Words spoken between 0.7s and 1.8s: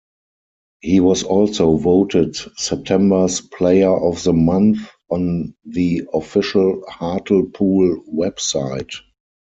He was also